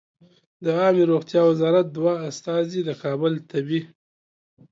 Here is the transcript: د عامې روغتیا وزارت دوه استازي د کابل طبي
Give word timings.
د 0.63 0.65
عامې 0.79 1.03
روغتیا 1.11 1.41
وزارت 1.51 1.85
دوه 1.95 2.13
استازي 2.29 2.81
د 2.87 2.89
کابل 3.03 3.33
طبي 3.49 3.81